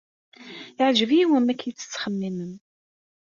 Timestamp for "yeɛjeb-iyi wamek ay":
0.77-1.73